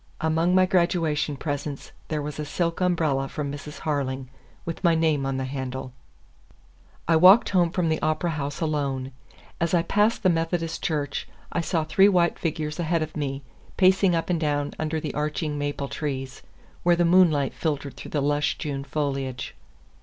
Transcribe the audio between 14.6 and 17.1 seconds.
under the arching maple trees, where the